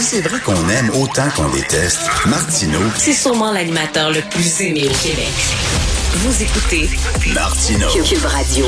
[0.00, 4.88] Si c'est vrai qu'on aime autant qu'on déteste, Martineau, C'est sûrement l'animateur le plus aimé
[4.88, 5.28] au Québec.
[6.14, 6.88] Vous écoutez
[7.34, 7.86] Martineau.
[8.02, 8.64] Cube Radio.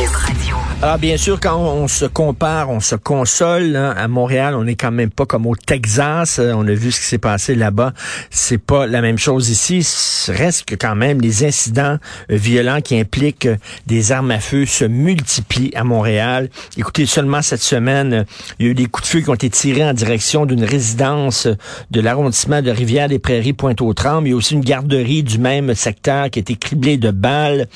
[0.84, 3.76] Alors bien sûr, quand on se compare, on se console.
[3.76, 6.40] hein, à Montréal, on n'est quand même pas comme au Texas.
[6.40, 7.92] Euh, On a vu ce qui s'est passé là-bas.
[8.30, 9.86] C'est pas la même chose ici.
[10.26, 11.98] Reste que quand même les incidents
[12.32, 13.56] euh, violents qui impliquent euh,
[13.86, 16.48] des armes à feu se multiplient à Montréal.
[16.76, 18.26] Écoutez, seulement cette semaine,
[18.58, 20.64] il y a eu des coups de feu qui ont été tirés en direction d'une
[20.64, 21.46] résidence
[21.92, 24.26] de l'arrondissement de Rivière-des-Prairies, Pointe-aux-Trembles.
[24.26, 27.68] Il y a aussi une garderie du même secteur qui a été criblée de balles.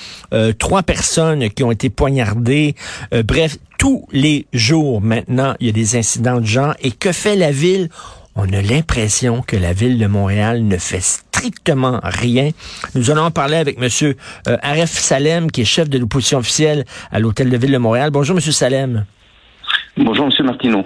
[0.59, 2.75] Trois personnes qui ont été poignardées.
[3.15, 6.75] Euh, bref, tous les jours maintenant, il y a des incidents de genre.
[6.83, 7.89] Et que fait la ville?
[8.35, 12.51] On a l'impression que la ville de Montréal ne fait strictement rien.
[12.95, 14.15] Nous allons en parler avec M.
[14.63, 18.11] Aref Salem, qui est chef de l'opposition officielle à l'Hôtel de Ville de Montréal.
[18.11, 18.43] Bonjour, M.
[18.43, 19.07] Salem.
[19.97, 20.85] Bonjour, Monsieur Martineau.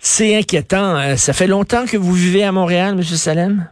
[0.00, 0.96] C'est inquiétant.
[0.96, 3.02] Euh, Ça fait longtemps que vous vivez à Montréal, M.
[3.04, 3.68] Salem?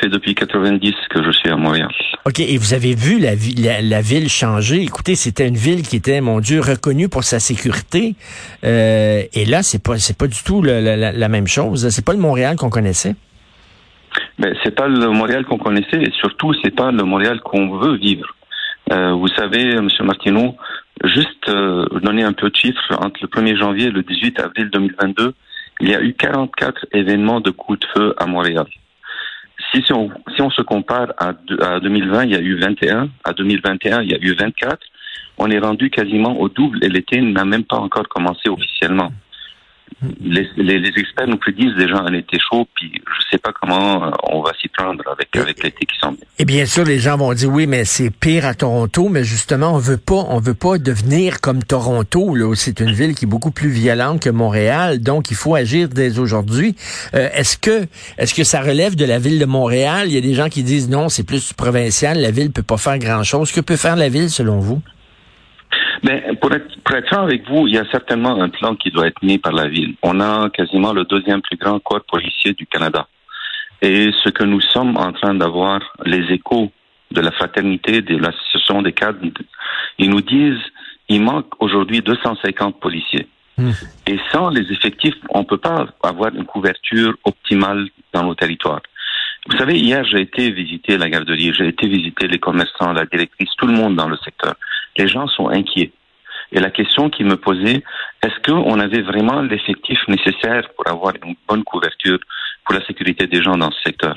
[0.00, 1.90] Fait depuis 90 que je suis à Montréal.
[2.24, 4.82] OK, et vous avez vu la, vi- la, la ville changer?
[4.82, 8.14] Écoutez, c'était une ville qui était, mon Dieu, reconnue pour sa sécurité.
[8.64, 11.88] Euh, et là, c'est pas c'est pas du tout la, la- la même chose.
[11.90, 13.14] C'est pas le Montréal qu'on connaissait.
[14.38, 17.96] Mais c'est pas le Montréal qu'on connaissait et surtout c'est pas le Montréal qu'on veut
[17.96, 18.34] vivre.
[18.92, 20.56] Euh, vous savez, Monsieur Martineau,
[21.04, 24.68] juste euh, donner un peu de chiffres entre le 1er janvier et le 18 avril
[24.72, 25.32] 2022,
[25.80, 28.66] il y a eu 44 événements de coups de feu à Montréal.
[29.72, 33.32] Si, on, si on se compare à, à 2020, il y a eu 21, à
[33.32, 34.78] 2021, il y a eu 24,
[35.38, 39.10] on est rendu quasiment au double et l'été n'a même pas encore commencé officiellement.
[40.20, 44.04] Les, les, les experts nous prédisent déjà un été chaud, puis je sais pas comment
[44.04, 46.24] euh, on va s'y prendre avec, avec l'été qui s'en vient.
[46.38, 49.74] Et bien sûr, les gens vont dire oui, mais c'est pire à Toronto, mais justement,
[49.74, 52.34] on veut pas, on veut pas devenir comme Toronto.
[52.34, 55.88] Là, c'est une ville qui est beaucoup plus violente que Montréal, donc il faut agir
[55.88, 56.76] dès aujourd'hui.
[57.14, 60.06] Euh, est-ce que, est-ce que ça relève de la ville de Montréal?
[60.06, 62.78] Il y a des gens qui disent non, c'est plus provincial, la ville peut pas
[62.78, 63.52] faire grand chose.
[63.52, 64.80] Que peut faire la ville selon vous?
[66.02, 68.90] Mais pour être, pour être franc avec vous, il y a certainement un plan qui
[68.90, 69.94] doit être mis par la ville.
[70.02, 73.06] On a quasiment le deuxième plus grand corps policier du Canada.
[73.82, 76.70] Et ce que nous sommes en train d'avoir, les échos
[77.10, 79.18] de la fraternité, de l'association des cadres,
[79.98, 80.62] ils nous disent
[81.08, 83.26] il manque aujourd'hui 250 policiers.
[83.58, 83.72] Hmm.
[84.06, 88.80] Et sans les effectifs, on ne peut pas avoir une couverture optimale dans nos territoires.
[89.48, 93.50] Vous savez, hier, j'ai été visiter la garderie, j'ai été visiter les commerçants, la directrice,
[93.58, 94.54] tout le monde dans le secteur.
[94.96, 95.92] Les gens sont inquiets.
[96.52, 97.82] Et la question qu'ils me posaient,
[98.22, 102.18] est-ce qu'on avait vraiment l'effectif nécessaire pour avoir une bonne couverture
[102.64, 104.16] pour la sécurité des gens dans ce secteur?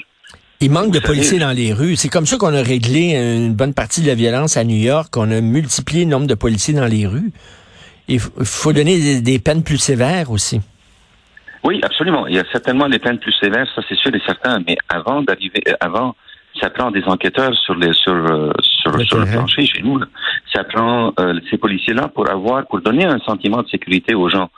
[0.60, 1.96] Il manque de policiers dans les rues.
[1.96, 5.16] C'est comme ça qu'on a réglé une bonne partie de la violence à New York.
[5.18, 7.32] On a multiplié le nombre de policiers dans les rues.
[8.08, 10.62] Il faut donner des, des peines plus sévères aussi.
[11.64, 12.28] Oui, absolument.
[12.28, 14.60] Il y a certainement les peines plus sévères, ça c'est sûr et certain.
[14.68, 16.16] Mais avant d'arriver, euh, avant,
[16.60, 20.00] ça prend des enquêteurs sur les sur euh, sur, Le sur le plancher chez nous.
[20.54, 24.50] Ça prend euh, ces policiers-là pour avoir pour donner un sentiment de sécurité aux gens.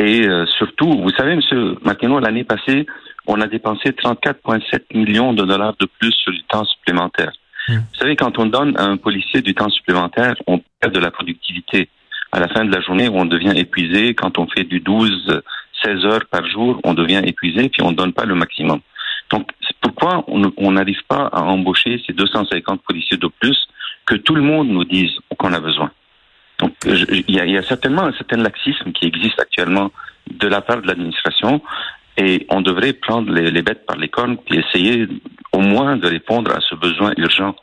[0.00, 2.86] Et euh, surtout, vous savez, Monsieur Martineau, l'année passée,
[3.26, 7.32] on a dépensé 34,7 millions de dollars de plus sur du temps supplémentaire.
[7.68, 7.76] Hmm.
[7.76, 11.10] Vous savez, quand on donne à un policier du temps supplémentaire, on perd de la
[11.10, 11.88] productivité.
[12.30, 14.14] À la fin de la journée, on devient épuisé.
[14.14, 15.42] Quand on fait du 12,
[15.82, 18.80] 16 heures par jour, on devient épuisé, puis on ne donne pas le maximum.
[19.30, 19.50] Donc,
[19.80, 23.58] pourquoi on n'arrive pas à embaucher ces 250 policiers de plus
[24.06, 25.90] que tout le monde nous dise qu'on a besoin.
[26.58, 29.90] Donc, je- il y, a, il y a certainement un certain laxisme qui existe actuellement
[30.30, 31.62] de la part de l'administration
[32.16, 35.06] et on devrait prendre les, les bêtes par les cornes et essayer
[35.52, 37.54] au moins de répondre à ce besoin urgent.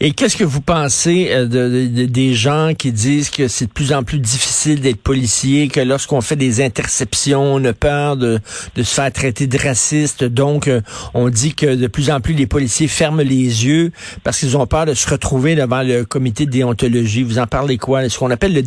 [0.00, 3.70] Et qu'est-ce que vous pensez euh, de, de- des gens qui disent que c'est de
[3.72, 8.40] plus en plus difficile d'être policier, que lorsqu'on fait des interceptions, on a peur de,
[8.74, 10.24] de se faire traiter de raciste.
[10.24, 10.80] Donc, euh,
[11.14, 13.92] on dit que de plus en plus les policiers ferment les yeux
[14.24, 17.22] parce qu'ils ont peur de se retrouver devant le comité de déontologie.
[17.22, 18.08] Vous en parlez quoi?
[18.08, 18.62] Ce qu'on appelle le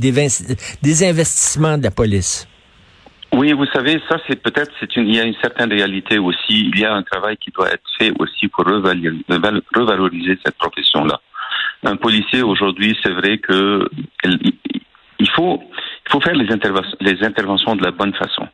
[0.81, 2.47] désinvestissement de la police.
[3.33, 6.69] Oui, vous savez, ça c'est peut-être c'est une il y a une certaine réalité aussi.
[6.71, 11.19] Il y a un travail qui doit être fait aussi pour revaloriser, cette profession-là.
[11.83, 13.89] Un policier aujourd'hui, c'est vrai que
[14.23, 15.63] il faut
[16.05, 18.47] il faut faire les, interventions les interventions de la bonne façon.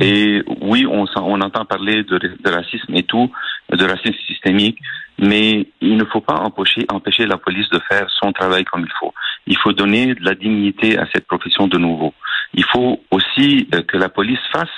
[0.00, 1.06] Et oui, on,
[1.40, 3.30] entend parler de, de racisme et tout,
[3.72, 4.78] de racisme systémique,
[5.18, 8.92] mais il ne faut pas empêcher, empêcher la police de faire son travail comme il
[8.98, 9.14] faut.
[9.46, 12.12] Il faut donner de la dignité à cette profession de nouveau.
[12.54, 14.68] Il faut aussi euh, que la police fasse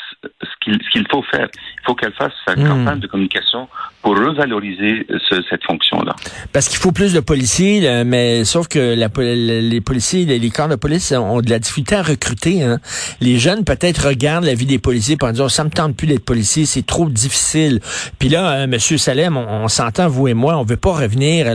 [0.43, 0.49] ce
[0.93, 1.47] qu'il faut faire.
[1.55, 2.67] Il faut qu'elle fasse sa Hmm.
[2.67, 3.69] campagne de communication
[4.03, 6.15] pour revaloriser ce- cette fonction-là.
[6.53, 10.51] Parce qu'il faut plus de policiers, là, mais sauf que la, les policiers, les, les
[10.51, 12.63] corps de police ont de la difficulté à recruter.
[12.65, 12.79] Hein.
[13.21, 16.25] Les jeunes peut-être regardent la vie des policiers pour dire ça me tente plus d'être
[16.25, 17.81] policier, c'est trop difficile.
[18.19, 21.47] Puis là, euh, Monsieur Salem, on, on s'entend vous et moi, on veut pas revenir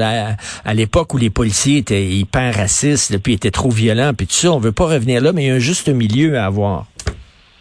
[0.65, 4.33] à l'époque où les policiers étaient hyper racistes, là, puis étaient trop violents, puis tout
[4.33, 4.51] ça.
[4.51, 6.85] On veut pas revenir là, mais il y a un juste milieu à avoir.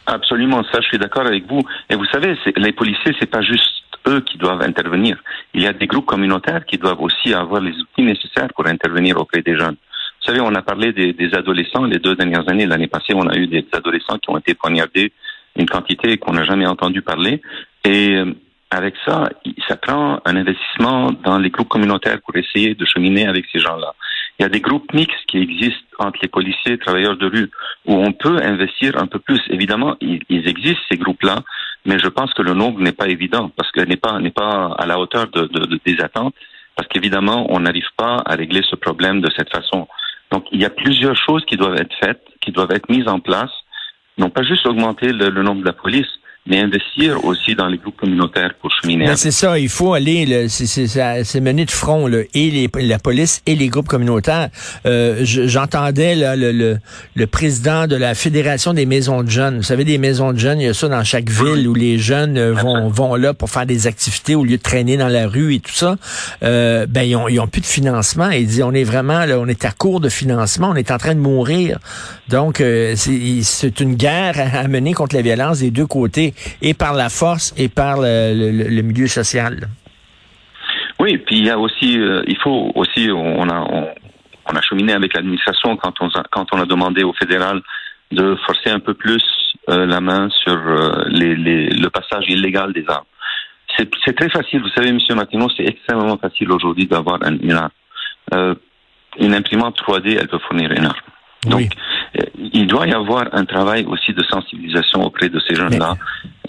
[0.07, 1.63] Absolument, ça, je suis d'accord avec vous.
[1.89, 5.17] Et vous savez, les policiers, c'est pas juste eux qui doivent intervenir.
[5.55, 9.17] Il y a des groupes communautaires qui doivent aussi avoir les outils nécessaires pour intervenir
[9.21, 9.77] auprès des jeunes.
[10.21, 12.67] Vous savez, on a parlé des, des adolescents les deux dernières années.
[12.67, 15.13] L'année passée, on a eu des adolescents qui ont été poignardés,
[15.57, 17.41] une quantité qu'on n'a jamais entendu parler.
[17.85, 18.33] Et euh,
[18.71, 19.29] avec ça,
[19.69, 23.95] ça prend un investissement dans les groupes communautaires pour essayer de cheminer avec ces gens-là.
[24.38, 27.50] Il y a des groupes mixtes qui existent entre les policiers et travailleurs de rue
[27.87, 29.40] où on peut investir un peu plus.
[29.50, 31.37] Évidemment, ils, ils existent ces groupes-là,
[31.84, 34.75] mais je pense que le nombre n'est pas évident parce qu'elle n'est pas n'est pas
[34.79, 36.34] à la hauteur de, de- de- des attentes
[36.76, 39.87] parce qu'évidemment, on n'arrive pas à régler ce problème de cette façon.
[40.31, 43.20] Donc, il y a plusieurs choses qui doivent être faites, qui doivent être mises en
[43.20, 43.50] place,
[44.17, 46.08] non pas juste augmenter le, le nombre de la police,
[46.47, 49.15] mais investir aussi dans les groupes communautaires pour cheminer.
[49.17, 52.69] C'est ça, il faut aller, c'est- c'est ça- c'est mené de front, là, et les,
[52.81, 54.49] la police et les groupes communautaires.
[54.87, 56.79] Euh, je- J'entendais le, le,
[57.15, 59.59] le président de la Fédération des maisons de jeunes.
[59.59, 61.99] Vous savez, des maisons de jeunes, il y a ça dans chaque ville où les
[61.99, 65.29] jeunes euh, vont, vont là pour faire des activités au lieu de traîner dans la
[65.29, 65.97] rue et tout ça.
[66.43, 68.31] Euh, ben, ils ont, ils ont plus de financement.
[68.31, 70.99] Il dit, on est vraiment, là, on est à court de financement, on est en
[70.99, 71.79] train de mourir.
[72.29, 76.94] Donc, euh, c'est une guerre à mener contre la violence des deux côtés, et par
[76.94, 79.69] la force et par le, le- le milieu social.
[80.99, 83.88] Oui, puis il y a aussi, euh, il faut aussi, on a, on,
[84.50, 87.61] on a cheminé avec l'administration quand on, a, quand on a demandé au fédéral
[88.12, 89.23] de forcer un peu plus
[89.69, 93.05] euh, la main sur euh, les, les, le passage illégal des armes.
[94.05, 98.55] C'est très facile, vous savez, Monsieur Martineau, c'est extrêmement facile aujourd'hui d'avoir un- une arme.
[99.19, 100.96] Une imprimante 3D, elle peut fournir une arme.
[101.46, 101.69] Donc, Oui.
[102.52, 105.96] il doit y avoir un travail aussi de sensibilisation auprès de ces jeunes-là.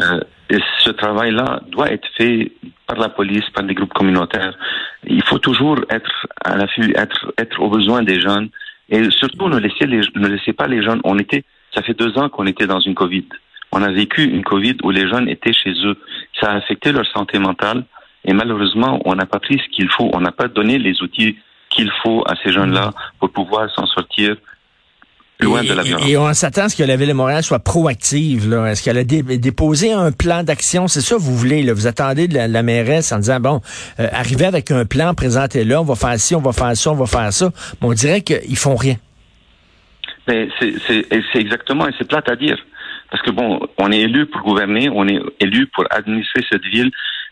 [0.03, 0.19] Euh,
[0.49, 2.51] et ce travail-là doit être fait
[2.87, 4.55] par la police, par des groupes communautaires.
[5.05, 8.49] Il faut toujours être à l'affût, être, être aux besoins des jeunes.
[8.89, 11.01] Et surtout, ne laissez, les, ne laissez pas les jeunes.
[11.03, 13.25] On était, ça fait deux ans qu'on était dans une Covid.
[13.71, 15.97] On a vécu une Covid où les jeunes étaient chez eux.
[16.39, 17.85] Ça a affecté leur santé mentale.
[18.25, 20.09] Et malheureusement, on n'a pas pris ce qu'il faut.
[20.13, 21.37] On n'a pas donné les outils
[21.69, 24.35] qu'il faut à ces jeunes-là pour pouvoir s'en sortir
[25.43, 26.07] loin et, de la et- violence.
[26.09, 28.49] et on s'attend à ce que la Ville de Montréal soit proactive.
[28.49, 28.67] là.
[28.71, 30.87] Est-ce qu'elle a dé- déposé un plan d'action?
[30.87, 31.63] C'est ça que vous voulez.
[31.63, 31.73] Là.
[31.73, 33.61] Vous attendez de la, la mairesse en disant, bon,
[33.99, 36.95] euh, arrivez avec un plan, présentez-le, on va faire ci, on va faire ça, on
[36.95, 37.51] va faire ça.
[37.81, 38.95] Mais on dirait qu'ils font rien.
[40.27, 40.47] C'est
[41.35, 42.57] exactement, et c'est plate à dire.
[43.11, 46.91] Parce que bon, on est élu pour gouverner, on est élu pour administrer cette ville,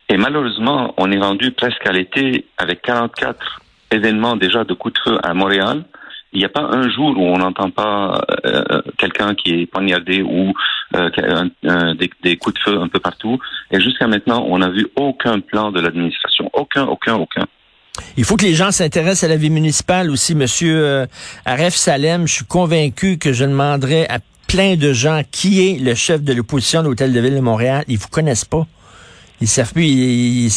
[0.09, 3.61] et malheureusement, on est rendu presque à l'été avec 44
[3.91, 5.83] événements déjà de coups de feu à Montréal.
[6.33, 10.21] Il n'y a pas un jour où on n'entend pas euh, quelqu'un qui est poignardé
[10.21, 10.53] ou
[10.95, 11.09] euh,
[12.23, 13.37] des, coups de feu un peu partout.
[13.69, 16.49] Et jusqu'à maintenant, on n'a vu aucun plan de l'administration.
[16.53, 17.45] Aucun, aucun, aucun.
[18.15, 20.33] Il faut que les gens s'intéressent à la vie municipale aussi.
[20.33, 21.05] Monsieur euh,
[21.45, 25.95] Aref Salem, je suis convaincu que je demanderai à plein de gens qui est le
[25.95, 27.83] chef de l'opposition de l'Hôtel de Ville de Montréal.
[27.89, 28.65] Ils vous connaissent pas.
[29.41, 29.83] Ils savent plus.
[29.83, 30.51] Il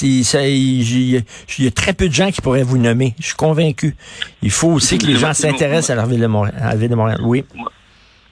[1.59, 3.15] y a très peu de gens qui pourraient vous nommer.
[3.19, 3.97] Je suis convaincu.
[4.43, 6.55] Il faut aussi que les gens s'intéressent à la ville de Montréal.
[6.61, 7.21] À la ville de Montréal.
[7.23, 7.45] Oui.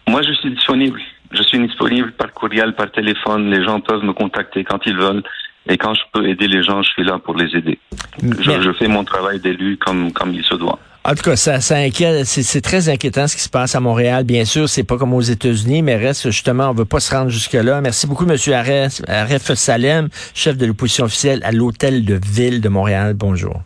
[0.07, 1.01] Moi, je suis disponible.
[1.31, 3.51] Je suis disponible par courriel, par téléphone.
[3.51, 5.23] Les gens peuvent me contacter quand ils veulent.
[5.69, 7.79] Et quand je peux aider les gens, je suis là pour les aider.
[8.21, 10.79] Je, je fais mon travail d'élu comme, comme il se doit.
[11.05, 12.27] En tout cas, ça, ça inquiète.
[12.27, 14.23] C'est, très inquiétant ce qui se passe à Montréal.
[14.23, 17.29] Bien sûr, c'est pas comme aux États-Unis, mais reste justement, on veut pas se rendre
[17.29, 17.81] jusque-là.
[17.81, 22.69] Merci beaucoup, Monsieur Aref, Aref Salem, chef de l'opposition officielle à l'Hôtel de Ville de
[22.69, 23.15] Montréal.
[23.15, 23.63] Bonjour.